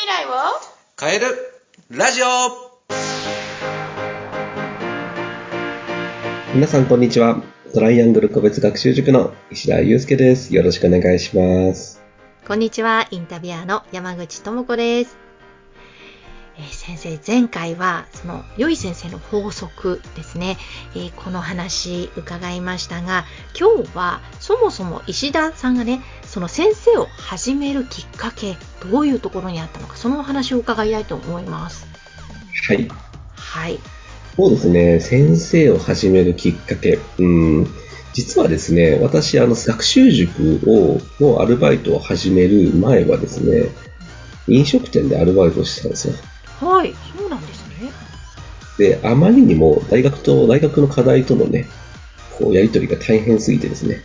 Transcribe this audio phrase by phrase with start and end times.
[0.00, 0.30] 未来を？
[0.98, 1.26] 変える
[1.90, 2.26] ラジオ
[6.54, 7.42] 皆さん、こんにちは。
[7.74, 10.54] トライアングル個別学習塾の石田祐介です。
[10.54, 12.02] よろしくお願いします。
[12.48, 15.18] こんにちは、インタビュアーの山口智子です。
[16.60, 20.58] えー先生、前回は、その、良い先生の法則ですね。
[20.94, 23.24] えーこの話伺いましたが、
[23.58, 28.56] 今日は、そもそも石田さんがね、その先生を始めるきっかけ、
[28.90, 31.86] どういうところにあったのか、そのお話を伺いたいと思います。
[32.68, 32.88] はい。
[33.34, 33.78] はい。
[34.36, 35.00] そうですね。
[35.00, 36.98] 先生を始めるきっかけ。
[37.18, 37.66] うん。
[38.12, 43.68] 実はですね、私、あの、学習塾を、のアルバイトを始める前はですね、
[44.48, 46.14] 飲食店でアルバイトをしてたんですよ。
[46.60, 47.90] はい、そうなんですね。
[48.78, 51.66] で、あまりにも大学と、大学の課題とのね、
[52.38, 54.02] こう、やりとりが大変すぎてですね、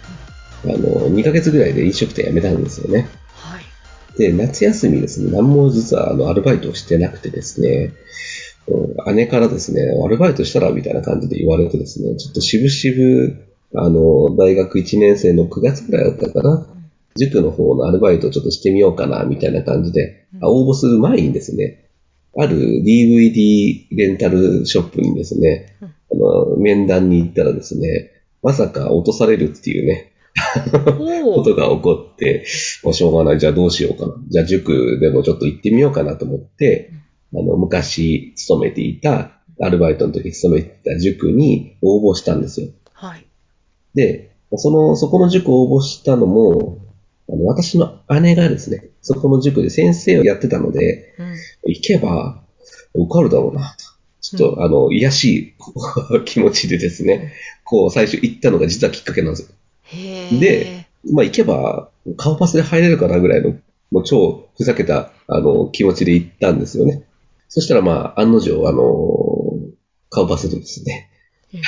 [0.63, 0.77] あの、
[1.09, 3.07] 2ヶ月ぐらいで飲食店辞めたんですよね。
[3.35, 3.63] はい。
[4.17, 7.93] で、夏休みですね、何も実はあのアルバイトをしてなくてですね、
[8.67, 13.35] うん姉からですね、アルバイトしたらみたいな感じで言われてですね、ちょっと渋々、
[13.75, 16.67] あの、大学1年生の9月ぐらいだったかな、
[17.15, 21.84] 塾の方のアルバイトをちょっとしてみようかな、みたいな感じで、あ応募する前にですね、
[22.37, 28.11] ある DVD レンタルショップにですね、あの、面談に行ったらですね、
[28.43, 30.11] まさか落とされるっていうね、
[31.23, 32.45] お ことが起こって、
[32.83, 34.15] もうしょうがない、じゃあどうしようかな。
[34.27, 36.91] じゃあ塾でもちょっと行ってみようかなと思って、
[37.33, 42.67] あの、昔勤めていた、アルバイトの時勤めていた塾に応募したんですよ。
[42.91, 43.25] はい。
[43.93, 46.79] で、その、そこの塾を応募したのも、
[47.29, 51.35] あの、私の姉がですね、そこの塾で先生をやってたので、うん。
[51.67, 52.43] 行けば
[52.93, 53.85] 受かるだろうなと。
[54.21, 55.55] ちょっと、あの、癒やし
[56.19, 60.39] い気持ちでですね、こう、最初行ったのが実はきっかけなんですよ。
[60.39, 63.55] で、まあ行けば、顔パスで入れるかなぐらいの、
[63.91, 67.03] もう超ふざけた、あの、気持ちで行ったんですよね。
[67.49, 69.59] そしたらまあ、案の定、あの、
[70.09, 71.09] 顔パスでですね、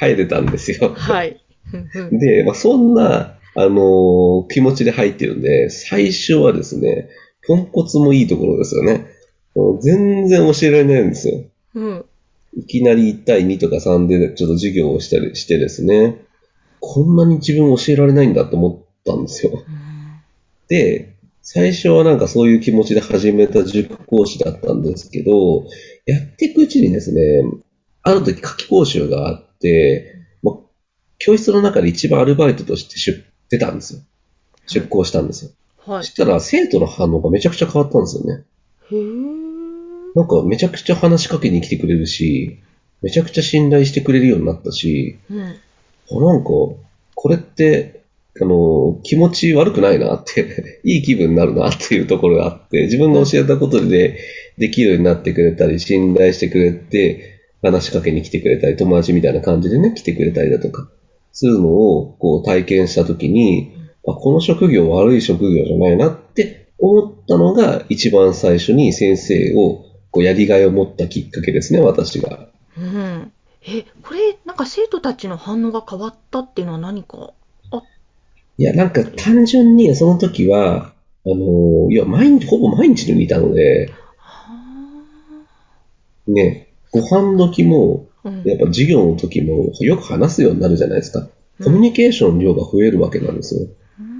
[0.00, 0.94] 入れたんですよ。
[0.94, 1.44] はい。
[1.72, 7.08] うんうんで、まあそんな、あの、気持ちで入ってるんで、最初はですね、
[7.46, 9.06] ポンコツもいいところですよね。
[9.80, 11.44] 全然教えられないんですよ。
[11.74, 12.04] うん。
[12.56, 16.18] いきなり1対2とか3でちょっと授業をしたりしてですね、
[16.80, 19.62] こんなに自分教えられないんだと思ったんですよ。
[20.68, 25.64] で、最初はなんかそういう気持ちで始めた塾講師だったんですけど、
[26.06, 27.42] やっていくうちにですね、
[28.02, 30.58] ある時夏季講習があって、ま、
[31.18, 34.00] 教室の中で一番アルバイトとして出出たんですよ。
[34.66, 35.50] 出向したんですよ。
[35.84, 36.12] はいそ。
[36.12, 38.44] したら生徒の反応がめちゃくちゃ変わったんですよね。
[38.90, 39.42] へー
[40.14, 42.58] なんかめちゃくちゃ話しかけに来てくれるし、
[43.02, 45.40] めちゃくちゃ信頼してくれるようになったし、うん。
[45.42, 46.50] あなんか、
[47.14, 48.02] これって、
[48.40, 54.18] あの、気持ち悪くないなって、 いい気分になるなっていうところがあって、自分が教えたことで
[54.56, 60.88] できるようになってくれたり、信頼してくれて、話しかけに来てくれたり、友達みたいな感じでね、来てくれたりだとか、
[61.32, 63.74] そういうのをこう体験したときに、
[64.06, 72.48] あ、この職業悪い職業じゃないなって思ったのが、一番最初に先生をこうやりがいを持ったきっかけですね、私が。
[72.76, 73.32] うん。
[73.64, 77.32] え、これ、なんか生徒たちの反応が変わったっていうのは何か？
[77.70, 77.82] あ、
[78.58, 80.92] いや、なんか単純にその時は、
[81.24, 83.92] あの、いや、毎日、ほぼ毎日のようにいたので、
[86.26, 88.11] ね、ご飯時も、うん。
[88.24, 91.28] やっぱ授業の時もよく話すようになるじゃないですか。
[91.62, 93.62] コミュニケーションの量が増えるわけなんですよ。
[94.00, 94.12] うん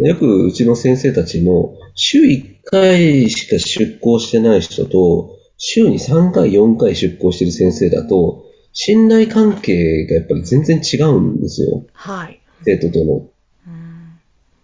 [0.00, 11.84] よくうちの先生たちも、週1回しか出向してない人と、週に3回、4回出向してる先生だと、信頼関係がやっぱり全然違うんですよ。
[11.92, 12.40] はい。
[12.64, 13.28] 生徒との。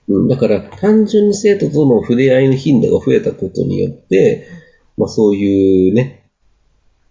[0.08, 0.22] うん。
[0.22, 4.48] うん、だから、単純に生徒との触れ合いの頻度が増えたことによって、
[4.96, 6.19] まあそういうね、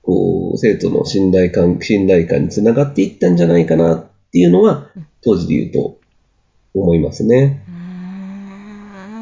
[0.04, 4.90] こう、生徒の信頼感、信頼感につながっていったんじゃないかなっていうのは、
[5.22, 6.00] 当時で言うと
[6.74, 7.64] 思いますね。
[7.68, 7.76] うー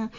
[0.05, 0.11] ん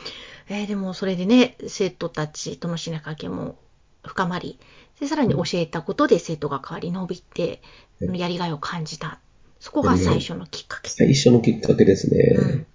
[0.51, 3.57] えーでもそれでね、生徒たちとの信頼関係も
[4.05, 4.59] 深まり、
[5.01, 7.61] でさらに教えたことで生徒が変わり伸びて、
[8.01, 9.21] うんやりがいを感じた。
[9.61, 10.89] そこが最初のきっかけ。
[10.89, 12.37] 最初のきっかけですね。
[12.39, 12.67] うん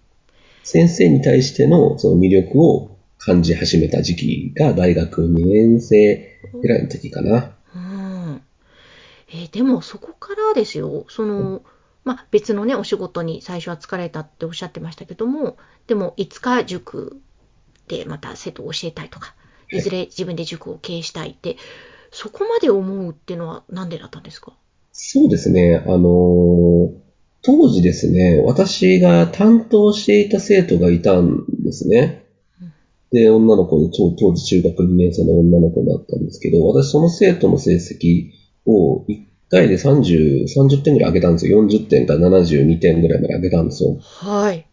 [0.63, 7.51] 先生に対してのその魅力を感じ始めた時期が大学2年生ぐらいの時かな。
[9.33, 11.63] うんえーでもそこからですよ、その、
[12.03, 15.57] まあ、別のね、お仕事に最初は疲れたっておっしゃってましたけども、
[15.87, 17.19] でも、いつか塾
[17.87, 19.35] でまた生徒を教えたいとか、
[19.71, 19.81] い。
[19.81, 21.57] ずれ自分で塾を経営したいって、
[22.11, 24.53] そこまで思うっていうのはなんでだったんですか？
[24.91, 25.83] そうですね。
[25.85, 27.03] あのー
[27.45, 32.23] 当時ですね、私が担当していた生徒がいたんですね。
[33.11, 38.29] で、女の子で、当当時中学2年生の女の子だったんですけど、私その生徒の成績
[38.65, 41.63] を1回で30、30点ぐらい上げたんですよ。
[41.63, 43.97] 40点から72点ぐらいまで上げたんですよ。
[43.99, 44.65] はい。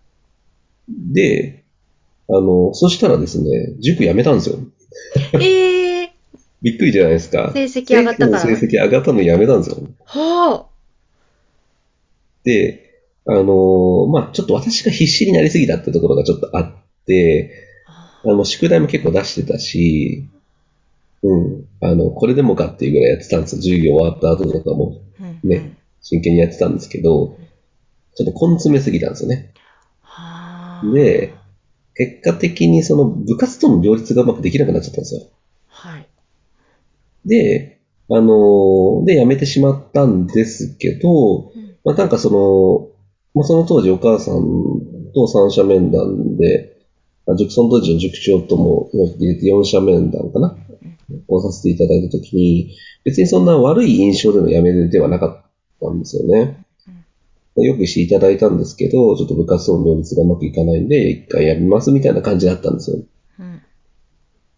[0.89, 1.65] で、
[2.29, 4.59] あの、そしたらですね、塾辞めたんですよ。
[5.41, 6.13] ええ
[6.63, 7.51] びっくりじゃないですか。
[7.55, 9.79] 成績上がったから成績上がったの辞めたんですよ。
[10.05, 10.67] は
[12.45, 16.73] で、あのまあちょっと私が必死になりすぎたってところがちょっとあっ
[17.07, 17.51] て、
[17.87, 18.21] あ。
[18.25, 20.29] あの、宿題も結構出してたし、
[21.22, 23.62] うん、あの、これでもかっていうぐらいやってたんですよ。
[23.62, 27.37] 授業終わった後とかもうんね、真剣にやってたんですけど、
[28.14, 29.52] ちょっと根詰めすぎたんですよね。
[30.00, 30.93] はあ。
[30.93, 31.34] で、
[31.94, 35.22] 結果的にその部活との両立がうまくできなくなっちゃったんですよ。
[35.67, 36.06] はい。
[37.26, 42.88] で、あので、辞めてしまったんですけど、うんまあ、なんかその、
[43.34, 46.76] まあ、その当時お母さんと三者面談で、
[47.28, 50.56] あ塾その当時の塾長とも入れて四者面談かな
[51.29, 56.65] をさせていただいたときに、別にそんな悪い印象での辞めではなかったんですよね。
[57.57, 62.99] よくしていただいたんですけど、ちょっと部活との両立がうまくいかないんで、一回辞めますみたいな感じだったんですよ。
[63.39, 63.62] うん。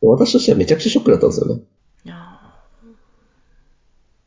[0.02, 1.62] 私としてはめちゃくちゃショックだったんですよね。
[2.08, 2.54] あ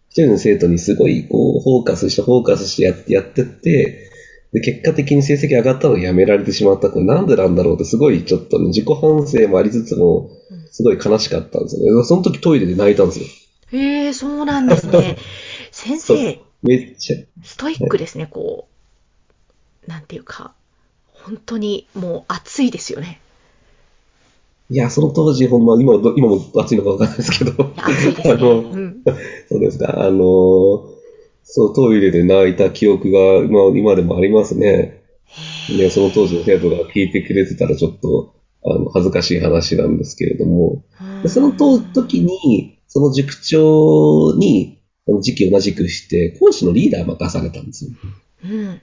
[0.10, 4.12] 一人の生徒にすごい、こう、フォーカスして、フォーカスしてやって、やってって、
[4.54, 6.90] で、結果的に成績上がったのにやめられてしまった。
[6.90, 10.30] これなんでなんだろうって、すごいちょっとね、自己反省もありつつも、
[10.76, 12.04] すごい悲しかったんですよね。
[12.04, 13.26] その時トイレで泣いたんですよ。
[13.72, 15.16] ーへえ、そうなんですね。
[15.72, 17.18] 先生、めっちゃ。
[17.44, 18.68] ストイックですね、こ
[19.88, 19.90] う。
[19.90, 20.54] なんていうか、
[21.08, 23.22] 本当にもう熱いですよね。
[24.70, 27.52] いや、その当時、ほんま、今も、今も熱いのかわかんないですけど。
[27.52, 28.34] いや熱いですね。
[28.34, 29.02] あのうん。
[29.48, 30.06] そうですか。
[30.06, 30.90] あの、
[31.46, 35.04] そう、トイレで泣いた記憶が、今、今でもありますね。
[35.70, 38.35] いや、その当時の生徒が聞いてくれてたらちょっと、
[38.66, 40.84] あの、恥ずかしい話なんですけれども、
[41.24, 47.92] でその時に、その塾長に、あの時期同じくして、講師のリーダー任されたんですよ。
[48.44, 48.82] うん。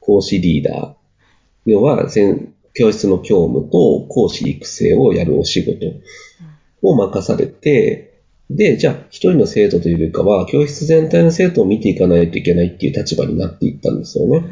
[0.00, 1.70] 講師リーダー。
[1.70, 5.86] 要は、先教室の教務と講師育成をやるお仕事
[6.82, 8.20] を任されて、
[8.50, 14.44] で、じゃあ、一人の生徒というよりかは、教室全体の生徒を見ていかないといけないっていう立場になっていったんですよね。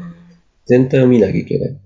[0.65, 1.77] 全体を見なきゃいけない。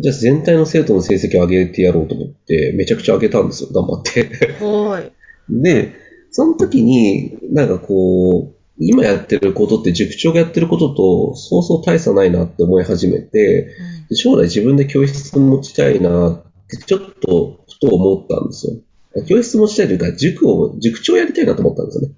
[0.00, 4.30] じゃあ、全体の生徒の成績を上げてやろうと思って、めちゃくちゃ上げたんですよ、頑張って。
[4.64, 5.12] はい。
[5.48, 5.92] で、
[6.30, 13.68] その時に、なんかこう、今やってることって塾長がやってることと、そうそう大差ないなって思い始めて、
[14.08, 19.24] で将来自分で教室持ちたいなって、ちょっと、ふと思ったんですよ。
[19.28, 22.14] 教室持ちたいというか、塾を、塾長やりたいなと思ったんですよね。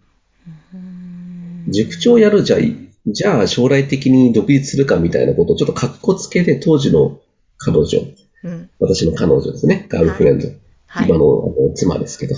[1.68, 2.60] 塾長やるじゃあ、
[3.06, 7.20] じゃあ将来的に独立するかみたいなことをちょっと格好つけて、当時の
[7.58, 7.98] 彼女、
[8.44, 8.70] うん。
[8.78, 10.48] 私の彼女ですね、ガールフレンド、
[10.86, 11.08] はい。
[11.08, 12.34] 今のあの妻ですけど、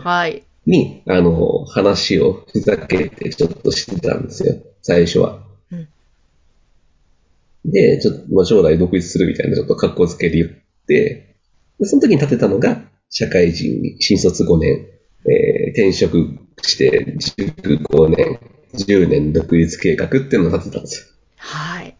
[0.00, 0.42] はい。
[0.66, 5.44] に、あの、話をふざけてちょっとしてたんですよ、最初は。
[5.70, 5.88] うん
[7.66, 10.48] で、ちょっと、まあ、将来独立するみたいなちょっと格好つけで言っ
[10.86, 11.34] て、
[11.80, 14.86] でその時に立てたのが、社会人に新卒5年、
[15.26, 16.28] えー転職
[16.62, 18.38] して塾5年、
[18.74, 21.06] 10年独立計画っていうのを立てたんですよ。
[21.36, 21.96] はい。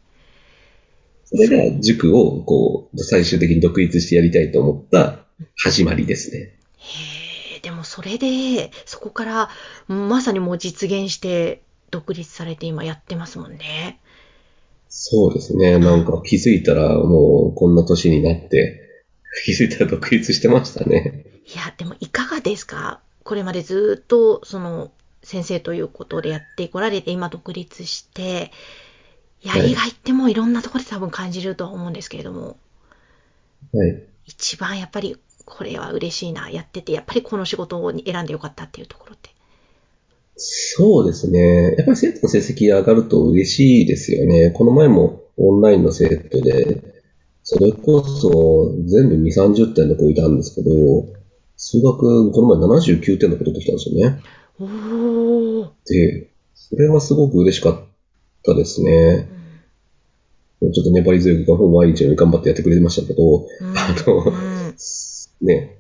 [1.34, 5.24] それが塾を、こう、最終的に独立してやりたいと思った
[5.56, 6.38] 始まりですね。
[6.38, 9.50] へえ、でもそれで、そこから、
[9.88, 14.00] まさにもう実現して、独立されて今やってますもんね。
[14.88, 15.78] そうですね。
[15.78, 18.80] なんか気づいたらもうこんな年になって、
[19.44, 21.24] 気づいたら独立してましたね。
[21.46, 23.00] いや、でもいかがですか？
[23.22, 24.90] これまでずっと、その、
[25.22, 28.50] 先生ということでやってこられて、今独立して、
[29.44, 32.56] やりがいってもういろんなところで多分感じるとは思うんですけれども、
[33.72, 34.02] はい。
[34.26, 39.30] 一番やっぱりこれは嬉しいな、やってて、やっぱりこの仕事を選んでよかったっていうところって。
[40.36, 41.74] そうですね。
[41.76, 44.50] やっぱり生徒の成績上がると嬉しいですよね。
[44.50, 47.02] この前もオンラインの生徒で、
[47.42, 51.06] それこそ全部2、30点の子いたんですけど、
[51.56, 54.20] 数学、この前79点の子取ってきたんですよね。
[54.58, 55.70] おー。
[55.86, 57.80] で、それはすごく嬉しかっ
[58.44, 59.28] たですね。
[60.72, 64.74] ちょっと粘り強く毎日のように頑張ってやってくれてましたけど、うんあの、うん
[65.46, 65.78] ね、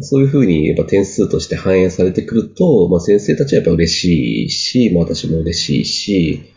[0.00, 6.54] そういうふうにやっぱ点数として反映されてくると、まあ、先生たちはやっぱ嬉しいし、まあ、私も嬉しいし、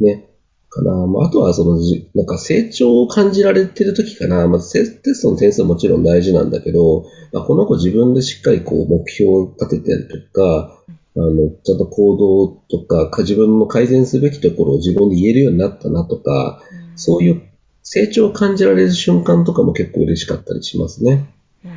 [0.00, 0.26] ね、
[0.74, 1.06] かな。
[1.06, 4.48] まあ、あとはそのじ、なんか成長を感じられてる時かな。
[4.48, 10.82] まず、テストの点数はもちろん大事なんだけど、まあ、この子自分でしっかりこう目標を立ててるとか、
[11.16, 16.60] あの、ちゃんと行動とか、自分の改善すべきところを自分で言えるようになったなとか、
[16.96, 17.42] そういう
[17.82, 21.32] 成長を感じられる瞬間とかも結構嬉しかったりしますね。
[21.64, 21.70] うん。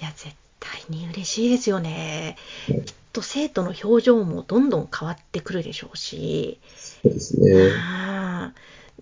[0.00, 2.36] いや、絶対に嬉しいですよね。
[2.66, 2.76] きっ
[3.12, 6.58] と生徒の表情もどんどん変わってくるでしょうし。
[6.76, 7.72] そうですね。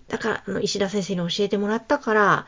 [0.09, 2.45] だから、あの石田先生に教えてもらったから、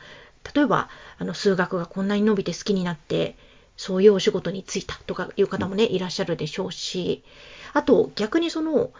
[0.54, 3.36] 例えば、あの数学がこんなに伸びて好きになって、
[3.76, 7.22] そういうお仕事に就いたとかいう方もねいらっしゃるでしょうし
[7.74, 8.90] あと逆にその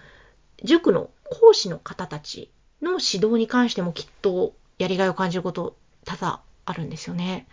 [0.64, 2.50] 塾の講師の方たち
[2.82, 7.46] の指導に関してもきっとやりがいを感じること多々あるんですよね。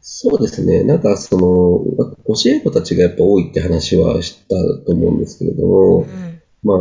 [0.00, 0.84] そうですね。
[0.84, 1.84] なんかその、
[2.28, 4.54] 教え子たちがやっぱ多いって話はした
[4.84, 6.78] と思うんですけれどうも、ん、まあ、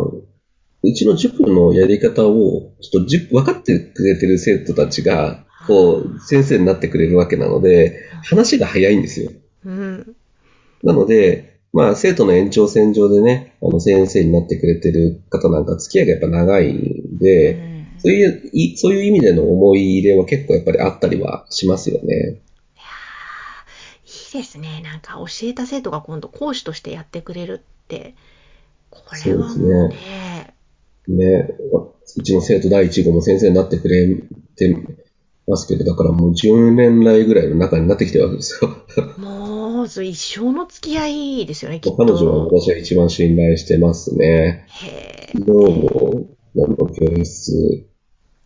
[0.84, 9.32] うちの塾のやり方を、ちょっと塾、分かってくれてる生徒たちが、こう、先生になってくれるわけなので、話が早いんですよ。
[9.66, 10.16] うん、
[10.84, 22.40] なので、まあ、生徒の延長線上でね、あの、先生になってくれてる方なんか付き合いがやっぱ長いんうで、んそういう、いそういう意味での思い入れは結構やっぱりあったりはしますよね。
[24.06, 24.82] いいですね。
[24.84, 28.16] なんか教えた生徒が今度講師としてやってくれるって、
[28.90, 30.54] これはもうそうね、
[31.08, 31.56] ね、
[32.18, 34.16] うちの生徒第1号も先生になってくれ
[34.56, 34.78] て
[35.48, 38.70] ますけど、だからもう10年来ぐらいの中になってきてるわけですよ。
[39.18, 39.35] も
[39.86, 41.98] うそう一生の付き合いですよね、きっと。
[41.98, 44.66] 彼女は私は一番信頼してますね。
[44.68, 47.88] へ昨日も、あの、教室、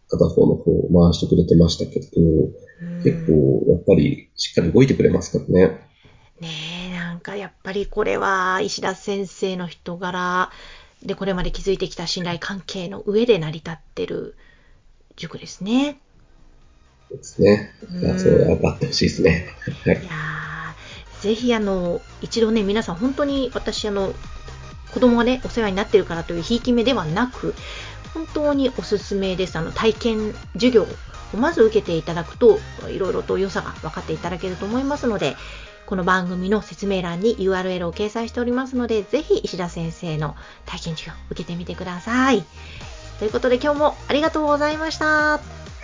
[0.07, 5.89] 片方の方を回してくれてましたけど、ー結構、やっぱり、しっかり動いてくれますからね。
[6.41, 10.51] ねえ、なんかやっぱりこれは石田先生の人柄
[11.03, 14.35] でこれまで築いてきた信頼関係の上で成り立ってる
[15.17, 15.99] 塾ですね。
[17.11, 17.73] ですね。
[18.17, 19.47] そう、あってほしいですね。
[19.85, 20.05] はいい。
[20.05, 20.38] やー
[21.21, 24.13] ぜひあの一度ね皆さん本当に私あの
[24.93, 27.53] 子供がねお世話になってるからというひいき目ではなく
[28.13, 29.57] 本当におすすめです。
[29.57, 32.59] あの体験授業をまず受けていただくと
[32.89, 35.35] いろいろと良さが分かっていただけると思いますので
[35.85, 40.35] この番組の説明欄に URL を掲載しておりますのでぜひ石田先生の
[40.65, 42.43] 体験授業を受けてみてください。
[43.19, 45.05] ということで今日もありがとうございました。
[45.05, 45.39] は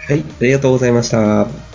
[0.09, 1.74] い、ありがとうございました。